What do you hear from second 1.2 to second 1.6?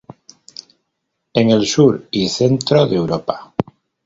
En